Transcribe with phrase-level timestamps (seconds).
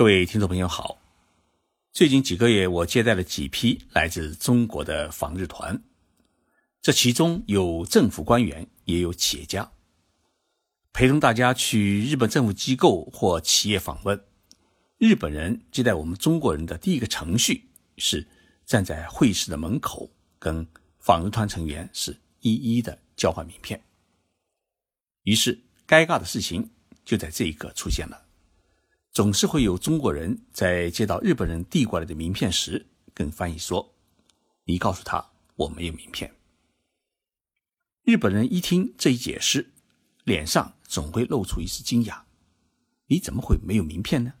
[0.00, 0.98] 各位听众朋友好，
[1.92, 5.78] 最近几个月我接待了几批来自中国的访日团，
[6.80, 9.70] 这其中有政府官员，也有企业家。
[10.94, 14.24] 陪同大家去日本政府机构或企业访问，
[14.96, 18.26] 日本人接待我们中国人的第一个程序是
[18.64, 20.66] 站在会议室的门口，跟
[20.98, 23.78] 访日团成员是一一的交换名片。
[25.24, 26.70] 于是，尴尬的事情
[27.04, 28.28] 就在这一刻出现了。
[29.12, 33.94] 总是会有中国人在接到日本人递过来的名片时，跟翻译说
[34.64, 36.32] ：“你告诉他我没有名片。”
[38.04, 39.70] 日本人一听这一解释，
[40.24, 42.20] 脸上总会露出一丝惊讶
[43.06, 44.32] ：“你怎么会没有名片呢？”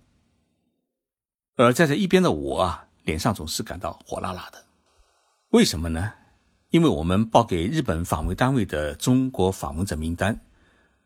[1.56, 4.64] 而在这一边的我啊，脸上总是感到火辣辣的。
[5.50, 6.12] 为什么呢？
[6.70, 10.40] 因为我们报给日本访问单位的中国访问者名单，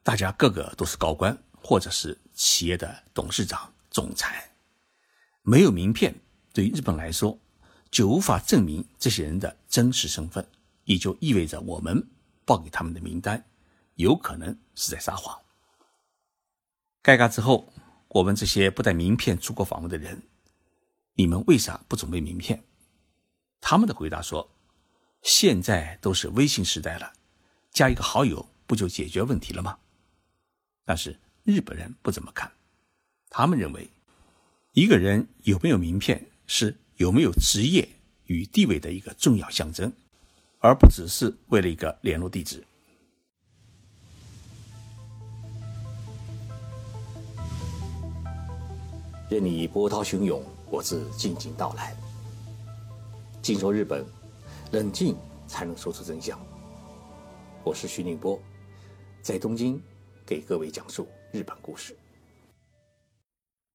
[0.03, 1.37] 大家个个都是高官。
[1.67, 4.55] 或者是企业的董事长、总裁，
[5.41, 6.15] 没有名片，
[6.53, 7.39] 对于日本来说，
[7.91, 10.47] 就无法证明这些人的真实身份，
[10.84, 12.06] 也就意味着我们
[12.45, 13.43] 报给他们的名单，
[13.95, 15.41] 有可能是在撒谎。
[17.03, 17.73] 尴尬之后，
[18.09, 20.23] 我问这些不带名片出国访问的人
[21.17, 22.62] ：“你们为啥不准备名片？”
[23.62, 24.51] 他们的回答说
[25.25, 27.15] ：“现在都是微信时代了，
[27.71, 29.78] 加一个好友不就解决问题了吗？”
[30.84, 31.19] 但是。
[31.45, 32.50] 日本人不怎么看，
[33.28, 33.87] 他们认为，
[34.73, 37.87] 一个人有没有名片是有没有职业
[38.25, 39.92] 与地位的一个重要象征，
[40.59, 42.65] 而不只是为了一个联络地址。
[49.28, 51.95] 任你波涛汹涌，我自静静到来。
[53.42, 54.03] 静说日本，
[54.72, 55.15] 冷静
[55.47, 56.41] 才能说出真相。
[57.62, 58.41] 我是徐宁波，
[59.20, 59.78] 在东京
[60.25, 61.06] 给各位讲述。
[61.35, 61.97] 日本故事。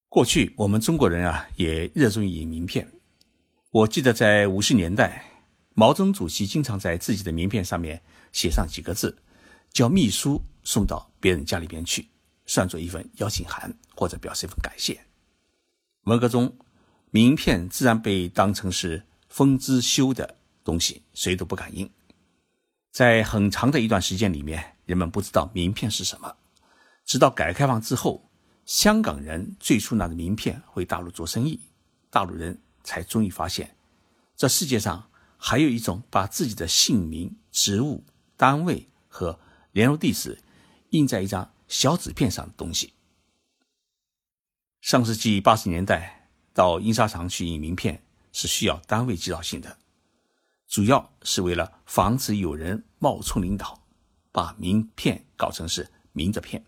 [0.08, 2.90] 过去我们中国人啊，也热衷于名片。
[3.72, 5.26] 我记得在五十年代，
[5.74, 9.14] 毛泽东主席经常在自己的名片上面写上几个字，
[9.74, 12.08] 叫秘书送到别人家里边去，
[12.46, 14.98] 算作一份邀请函或者表示一份感谢。
[16.06, 16.58] 文革中，
[17.12, 21.92] 名片自然被当成是封之修的东西，谁都不敢印。
[22.94, 26.34] 在很长的一段时间里面，人们不知道名片是什么。
[27.10, 28.30] 直到改革开放之后，
[28.66, 31.60] 香港人最初拿着名片回大陆做生意，
[32.12, 33.76] 大陆人才终于发现，
[34.36, 38.04] 这世界上还有一种把自己的姓名、职务、
[38.38, 39.40] 单位和
[39.72, 40.38] 联络地址
[40.92, 42.94] 印在一张小纸片上的东西。
[44.82, 49.80] 上世纪八十年代，到印刷厂去印名片是需要单位介绍信的，
[50.68, 53.82] 主要是为了防止有人冒充领导，
[54.32, 56.64] 把名片搞成是明着片。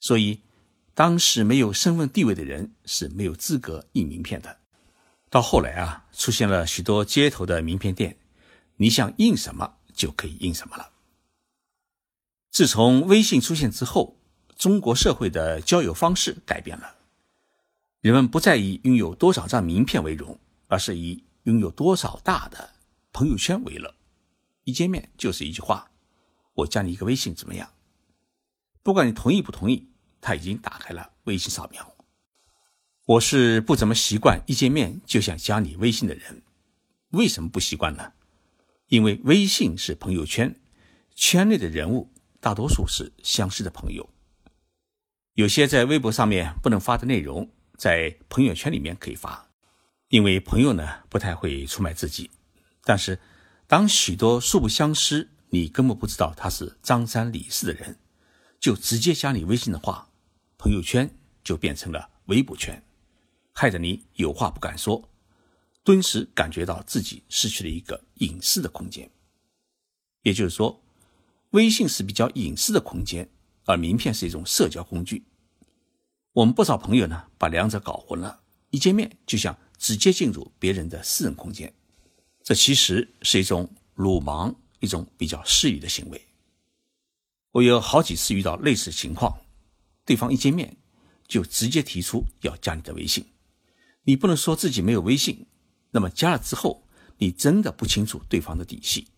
[0.00, 0.42] 所以，
[0.94, 4.58] 当时没有身份地位的人是没有资格印名片的。
[5.30, 8.16] 到后来啊，出现了许多街头的名片店，
[8.76, 10.92] 你想印什么就可以印什么了。
[12.50, 14.16] 自从微信出现之后，
[14.56, 16.96] 中国社会的交友方式改变了，
[18.00, 22.70] 人们不再以拥有多少张名片为荣，而是以拥有多少大的
[23.12, 23.94] 朋友圈为乐。
[24.64, 25.90] 一见面就是一句话
[26.54, 27.70] ：“我加你一个微信怎么样？”
[28.82, 29.88] 不管你同意不同意，
[30.20, 31.94] 他已经打开了微信扫描。
[33.04, 36.42] 我是不怎么习惯一见面就想加你微信的人，
[37.10, 38.12] 为什么不习惯呢？
[38.88, 40.54] 因为微信是朋友圈，
[41.14, 44.08] 圈内的人物大多数是相识的朋友。
[45.34, 49.50] 有些在微博上面不能发的内容，在朋友圈里面可以发，
[50.08, 52.30] 因为朋友呢不太会出卖自己。
[52.82, 53.20] 但是，
[53.66, 57.98] 当许多素不相识，你根本不知道他是张三李四的人。
[58.60, 60.08] 就直接加你微信的话，
[60.56, 61.08] 朋友圈
[61.44, 62.82] 就变成了微博圈，
[63.52, 65.08] 害得你有话不敢说，
[65.84, 69.08] 顿时感觉到自己失去了一个隐私的空间。
[70.22, 70.82] 也就是说，
[71.50, 73.30] 微信是比较隐私的空间，
[73.64, 75.24] 而名片是一种社交工具。
[76.32, 78.40] 我们不少朋友呢，把两者搞混了，
[78.70, 81.72] 一见面就想直接进入别人的私人空间，
[82.42, 86.27] 这其实是一种鲁莽，一种比较失礼的行为。
[87.52, 89.38] 我有好几次遇到类似情况，
[90.04, 90.76] 对方一见面
[91.26, 93.26] 就直接提出要加你的微信，
[94.02, 95.46] 你不能说自己没有微信，
[95.90, 96.86] 那么加了之后，
[97.18, 99.08] 你真的不清楚对方的底细。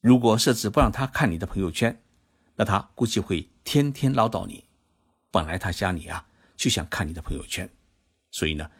[0.00, 2.02] 如果设置不让他看你的朋友圈，
[2.56, 4.64] 那他估计会天天唠叨你。
[5.30, 6.26] 本来他加你啊，
[6.56, 7.68] 就想看你的朋友圈，
[8.30, 8.70] 所以呢，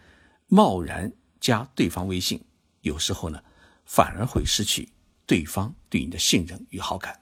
[0.47, 2.43] 贸然加对方微信，
[2.81, 3.43] 有时候呢，
[3.85, 4.89] 反而会失去
[5.27, 7.21] 对方对你的信任与好感。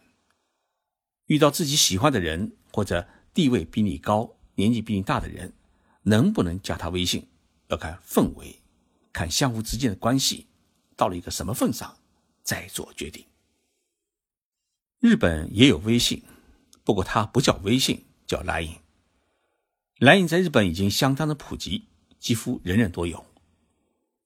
[1.29, 5.53] 遇到自己喜欢的人或者地位比你高、年纪比你大的人，
[6.03, 7.29] 能不能加他微信，
[7.69, 8.61] 要看氛围，
[9.13, 10.47] 看相互之间的关系
[10.97, 11.99] 到了一个什么份上，
[12.43, 13.25] 再做决定。
[15.01, 16.23] 日本也有微信，
[16.83, 18.79] 不过它不叫微信，叫 Line。
[19.99, 21.89] Line 在日本已经相当的普及，
[22.19, 23.27] 几乎人人都有。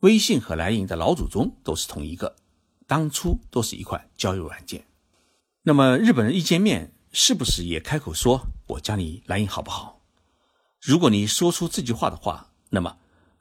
[0.00, 2.36] 微信和 Line 的老祖宗都是同一个，
[2.86, 4.86] 当初都是一款交友软件。
[5.62, 10.02] 那么日本人一见面，是不是也开口说“我加你来也好不好”？
[10.82, 12.98] 如果你说出这句话的话，那么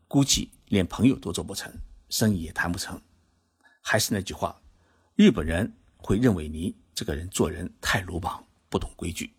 [0.08, 1.74] 估计连朋友都做不成，
[2.10, 3.02] 生意也谈不成。
[3.82, 4.62] 还是那句话，
[5.16, 6.76] 日本人会认为你。
[6.94, 9.34] 这个人做人太鲁莽，不懂规矩。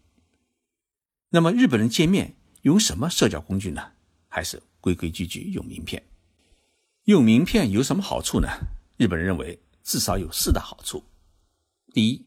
[1.29, 3.93] 那么日本人见面用什么社交工具呢？
[4.27, 6.03] 还是规规矩矩用名片？
[7.05, 8.49] 用名片有什么好处呢？
[8.97, 11.05] 日本人认为至少有四大好处。
[11.93, 12.27] 第一，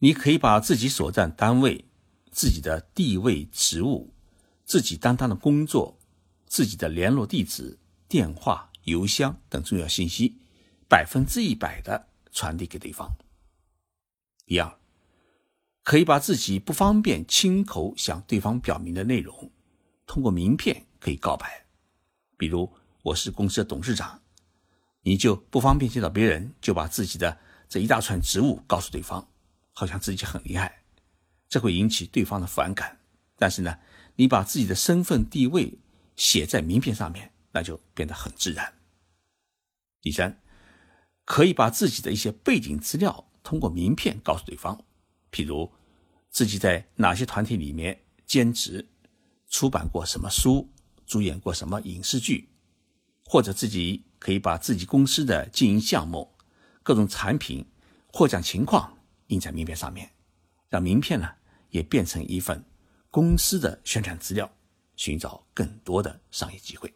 [0.00, 1.84] 你可以把自己所在单位、
[2.30, 4.12] 自己的地位、职务、
[4.64, 5.98] 自己担当的工作、
[6.46, 10.38] 自己的联络地址、电话、邮箱等重要信息，
[10.88, 13.10] 百分之一百的传递给对方。
[14.46, 14.78] 第二，
[15.84, 19.52] 可以把自己不方便亲口向对方表明的内容，
[20.06, 21.66] 通过名片可以告白。
[22.38, 22.72] 比如，
[23.02, 24.22] 我是公司的董事长，
[25.02, 27.38] 你就不方便见到别人，就把自己的
[27.68, 29.28] 这一大串职务告诉对方，
[29.80, 30.82] 好像自己很厉害，
[31.48, 32.98] 这会引起对方的反感。
[33.38, 33.78] 但是呢，
[34.16, 35.78] 你把自己的身份地位
[36.16, 38.74] 写在名片上面，那就变得很自然。
[40.02, 40.38] 第三，
[41.24, 43.30] 可以把自己的一些背景资料。
[43.42, 44.84] 通过名片告诉对方，
[45.32, 45.72] 譬如
[46.28, 48.90] 自己在哪些团体里面兼职，
[49.48, 50.70] 出版过什么书，
[51.06, 52.50] 主演过什么影视剧，
[53.24, 56.34] 或者自己可以把自己公司的经营项目、
[56.82, 57.64] 各种产品
[58.12, 58.98] 获奖情况
[59.30, 60.08] 印在名片上面，
[60.68, 61.28] 让名片呢
[61.70, 62.64] 也变成一份
[63.10, 64.48] 公司的宣传资料，
[64.94, 66.92] 寻找更多的商业机会。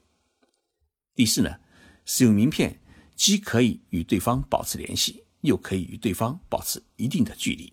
[1.15, 1.59] 第四呢，
[2.05, 2.81] 使用名片
[3.17, 5.23] 既可以与对方保持联系。
[5.45, 7.71] 又可以与对方保持一定的距离，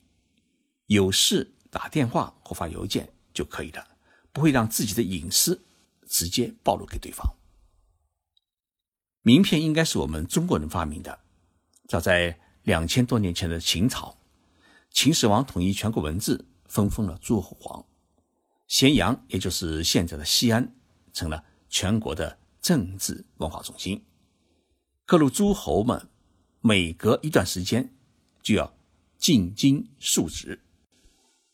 [0.87, 3.87] 有事打电话或发邮件就可以了，
[4.33, 5.65] 不会让自己的隐私
[6.05, 7.25] 直接暴露给对方。
[9.21, 11.17] 名片应该是我们中国人发明的，
[11.87, 14.17] 早在两千多年前的秦朝，
[14.91, 17.83] 秦始皇统一全国文字，分封了诸侯皇，
[18.67, 20.75] 咸阳也就是现在的西安，
[21.13, 24.03] 成了全国的政治文化中心，
[25.05, 26.07] 各路诸侯们。
[26.63, 27.91] 每隔一段时间，
[28.43, 28.71] 就要
[29.17, 30.61] 进京述职。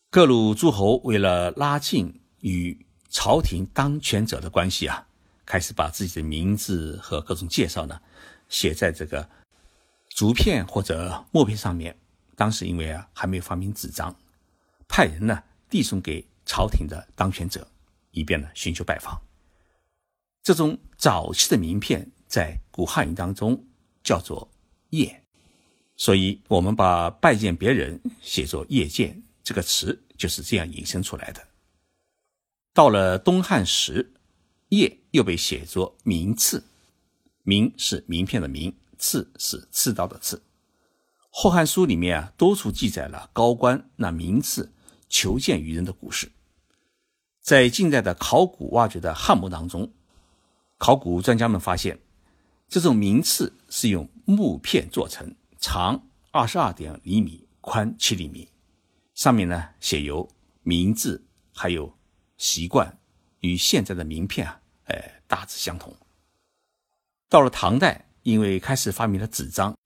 [0.09, 5.07] 各路诸侯为了拉近与朝廷当权者的关系啊，
[5.45, 8.01] 开始把自己的名字和各种介绍呢，
[8.49, 9.29] 写在这个
[10.09, 11.97] 竹片或者墨片上面。
[12.37, 14.15] 当时因为啊还没有发明纸张，
[14.87, 17.67] 派人呢递送给朝廷的当权者，
[18.11, 19.21] 以便呢寻求拜访。
[20.41, 23.65] 这种早期的名片在古汉语当中
[24.01, 24.49] 叫做。
[24.89, 25.13] 谒，
[25.97, 31.45] 所以我们把拜见别人写作谒见这个词就是这样引申出来的。
[32.73, 34.13] 到了东汉时，
[34.69, 36.63] 谒又被写作名次，
[37.43, 40.37] 名是名片的名，次是刺刀的刺。
[41.39, 44.73] 《后汉书》里面啊，多处记载了高官那名次
[45.07, 46.31] 求见于人的故事。
[47.41, 49.93] 在近代的考古挖掘的汉墓当中，
[50.79, 51.99] 考古专家们发现。
[52.67, 58.49] 这种名次是用木片做成，长二十二点厘米，宽七厘米，
[59.13, 60.27] 上面呢写有
[60.63, 61.23] 名字，
[61.53, 61.95] 还有
[62.39, 62.97] 习惯，
[63.41, 65.95] 与现在的名片啊，呃，大致相同。
[67.29, 69.77] 到了唐代，因为开始发明了纸张，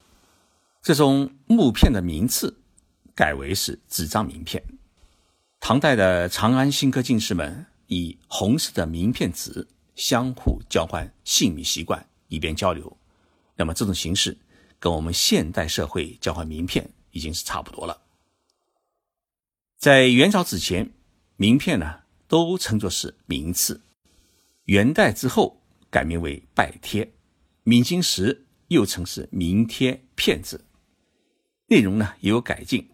[0.82, 2.62] 这种木片的名次
[3.16, 4.64] 改为是纸张名片。
[5.60, 12.06] 唐代的长安新科进士们以红色的名片纸相互交换姓名习惯。
[12.32, 12.98] 以便交流，
[13.58, 14.38] 那么这种形式
[14.80, 18.04] 跟我们现代社会交换名片已经是差不多了。
[19.78, 20.94] 在元朝之前，
[21.36, 23.82] 名片呢都称作是名次，
[24.64, 27.12] 元代之后改名为拜帖，
[27.64, 30.64] 明清时又称是名贴片子，
[31.72, 32.86] 内容呢也有改进，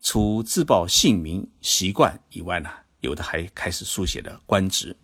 [0.00, 4.96] 除自报姓名习惯以外呢，有的还开始书写了官职。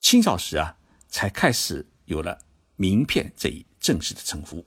[0.00, 0.76] 清朝时啊，
[1.08, 2.38] 才开始有了。
[2.76, 4.64] 名片这一正式的称呼，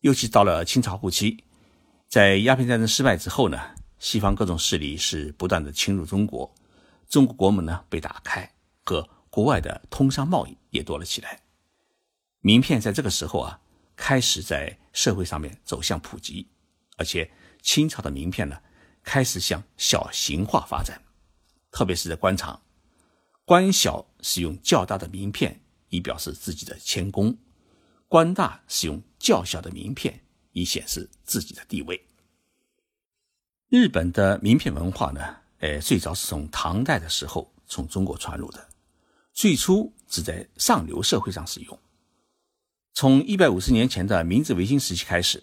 [0.00, 1.42] 尤其到了清朝后期，
[2.08, 3.60] 在鸦片战争失败之后呢，
[3.98, 6.54] 西方各种势力是不断的侵入中国，
[7.08, 8.48] 中国国门呢被打开，
[8.84, 11.40] 和国外的通商贸易也多了起来。
[12.40, 13.60] 名片在这个时候啊，
[13.96, 16.48] 开始在社会上面走向普及，
[16.96, 17.30] 而且
[17.62, 18.60] 清朝的名片呢，
[19.02, 21.00] 开始向小型化发展，
[21.70, 22.60] 特别是在官场，
[23.44, 27.36] 官小使用较大的名片以表示自己的谦恭，
[28.08, 30.20] 官大使用较小的名片
[30.52, 32.02] 以显示自己的地位。
[33.68, 38.68] 日本的名片文化呢，呃，最早是从唐代的时候从中国传入的，
[39.32, 41.78] 最初只在上流社会上使用。
[42.94, 45.42] 从一百五十年前的明治维新时期开始，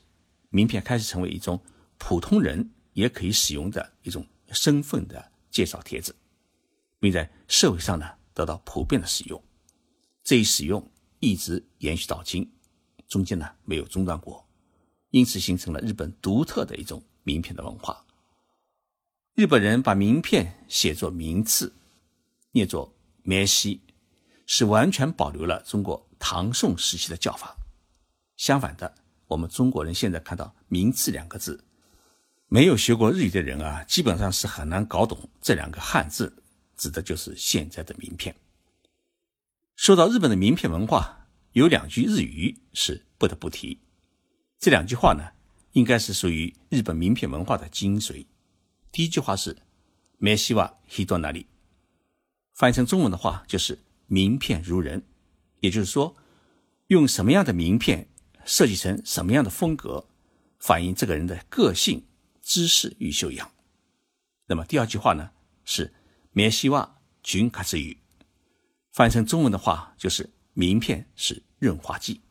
[0.53, 1.59] 名片开始成为一种
[1.97, 6.15] 普通人也可以使用的一种身份的介绍帖子，
[6.99, 9.43] 并在社会上呢得到普遍的使用。
[10.23, 10.87] 这一使用
[11.19, 12.47] 一直延续到今，
[13.07, 14.47] 中间呢没有中断过，
[15.09, 18.05] 因此形成了日本独特的一种名片的文化。
[19.33, 21.73] 日本人把名片写作名次，
[22.51, 22.93] 念作
[23.23, 23.81] 名西，
[24.45, 26.07] 是完全保留了中国。
[26.19, 27.57] 唐宋时期的叫法，
[28.37, 28.95] 相反的，
[29.33, 31.63] 我们中国人现在看到“名次”两个字，
[32.47, 36.43] 没有学过日语的人啊，基本上是很难搞懂这两个汉字
[36.77, 38.35] 指的就是现在的名片。
[39.75, 43.79] 说到日本的名片文化，有两句日语是不得不提，
[44.59, 45.31] 这两句话呢，
[45.71, 48.27] 应该是属于日本名片文化的精髓。
[48.91, 49.57] 第一句话是
[50.19, 51.47] “名希瓦希多那里”，
[52.53, 55.03] 翻译成中文的话就是“名片如人”。
[55.59, 56.15] 也就是说，
[56.87, 58.09] 用什么样的名片
[58.45, 60.07] 设计成什么样的风格，
[60.59, 62.05] 反映这个人的个性、
[62.41, 63.51] 知识与修养。
[64.47, 65.31] 那么第二句话呢，
[65.63, 65.93] 是
[66.31, 68.01] “棉希瓦君卡之语”，
[68.91, 72.21] 翻译成中文的话就是“名片是润滑剂”。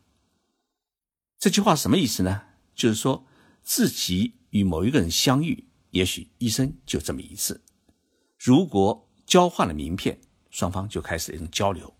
[1.39, 2.43] 这句话什么意思呢？
[2.75, 3.25] 就是说
[3.61, 7.63] 自己与某一个人相遇，也许一生就这么一次。
[8.37, 11.93] 如果交换了名片，双方就开始一种交流。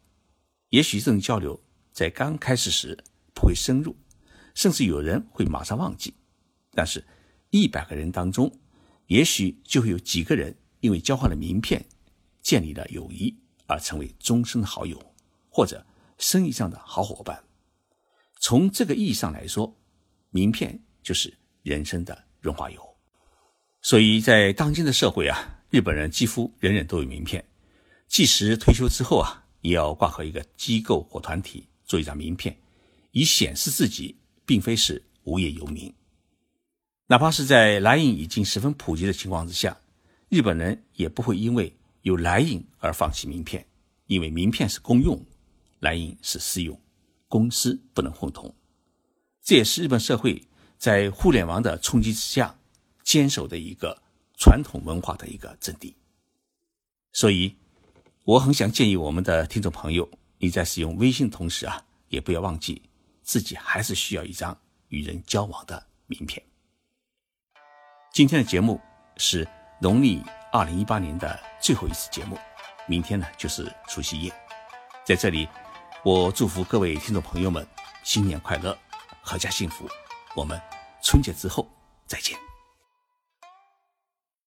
[0.70, 2.98] 也许这种交流在刚开始时
[3.34, 3.96] 不会深入，
[4.54, 6.14] 甚至有人会马上忘记。
[6.72, 7.04] 但是，
[7.50, 8.52] 一百个人当中，
[9.08, 11.86] 也许就会有几个人因为交换了名片，
[12.42, 13.36] 建立了友谊
[13.68, 15.00] 而成为终身好友，
[15.50, 15.86] 或者
[16.18, 17.44] 生意上的好伙伴。
[18.40, 19.76] 从这个意义上来说，
[20.30, 22.82] 名片就是人生的润滑油。
[23.82, 27.44] 所以在当今的社会啊，日本人几乎人人都有名片，
[28.08, 29.40] 即使退休之后啊。
[29.64, 32.54] 也要挂号一个机构或团体做一张名片，
[33.12, 34.14] 以显示自己
[34.46, 35.94] 并非是无业游民。
[37.08, 39.78] 哪怕是在蓝印已经十分普及的情况之下，
[40.30, 43.66] 日本人也不会因为有蓝印而放弃名片，
[44.08, 45.24] 因为名片是公用，
[45.80, 46.80] 蓝印是私用，
[47.28, 48.54] 公私不能混同。
[49.42, 50.42] 这也是日本社会
[50.78, 52.58] 在互联网的冲击之下
[53.04, 54.02] 坚守的一个
[54.38, 55.96] 传统文化的一个阵地。
[57.12, 57.56] 所以。
[58.26, 62.82] 我很想建议我们的听众朋友，你在使用微信同时啊，也不要忘记
[63.24, 64.56] 自己还是需要一张
[64.90, 66.44] 与人交往的名片。
[68.12, 68.80] 今天的节目
[69.18, 69.48] 是
[69.82, 72.38] 农历二零一八年的最后一次节目，
[72.88, 74.32] 明天呢就是除夕夜，
[75.04, 75.48] 在这里，
[76.04, 77.68] 我祝福各位听众朋友们
[78.04, 78.78] 新年快乐，
[79.26, 79.90] 阖家幸福。
[80.36, 80.60] 我们
[81.02, 81.68] 春节之后
[82.06, 82.53] 再见。